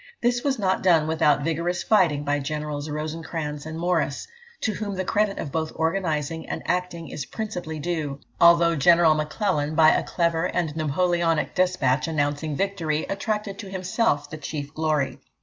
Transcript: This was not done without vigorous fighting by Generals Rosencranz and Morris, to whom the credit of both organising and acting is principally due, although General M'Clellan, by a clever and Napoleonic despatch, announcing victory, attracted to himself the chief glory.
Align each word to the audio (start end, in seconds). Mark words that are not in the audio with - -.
This 0.19 0.43
was 0.43 0.57
not 0.57 0.81
done 0.81 1.05
without 1.05 1.43
vigorous 1.43 1.83
fighting 1.83 2.23
by 2.23 2.39
Generals 2.39 2.89
Rosencranz 2.89 3.67
and 3.67 3.77
Morris, 3.77 4.27
to 4.61 4.73
whom 4.73 4.95
the 4.95 5.05
credit 5.05 5.37
of 5.37 5.51
both 5.51 5.71
organising 5.75 6.49
and 6.49 6.63
acting 6.65 7.09
is 7.09 7.27
principally 7.27 7.77
due, 7.77 8.19
although 8.39 8.75
General 8.75 9.13
M'Clellan, 9.13 9.75
by 9.75 9.91
a 9.91 10.01
clever 10.01 10.45
and 10.45 10.75
Napoleonic 10.75 11.53
despatch, 11.53 12.07
announcing 12.07 12.55
victory, 12.55 13.03
attracted 13.11 13.59
to 13.59 13.69
himself 13.69 14.27
the 14.27 14.37
chief 14.39 14.73
glory. 14.73 15.19